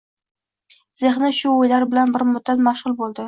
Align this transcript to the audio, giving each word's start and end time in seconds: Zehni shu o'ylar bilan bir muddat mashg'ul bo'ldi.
Zehni 1.01 1.29
shu 1.41 1.53
o'ylar 1.57 1.85
bilan 1.93 2.17
bir 2.17 2.27
muddat 2.33 2.65
mashg'ul 2.71 2.97
bo'ldi. 3.05 3.19